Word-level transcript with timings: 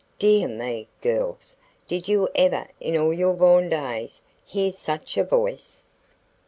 Dear 0.17 0.47
me, 0.47 0.87
girls, 1.03 1.57
did 1.87 2.07
you 2.07 2.27
ever 2.33 2.67
in 2.79 2.97
all 2.97 3.13
your 3.13 3.35
born 3.35 3.69
days 3.69 4.23
hear 4.47 4.71
such 4.71 5.15
a 5.15 5.23
voice?" 5.23 5.83